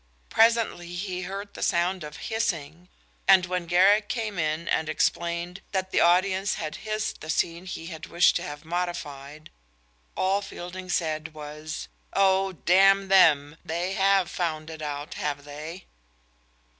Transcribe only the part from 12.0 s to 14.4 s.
"Oh, damn them, they have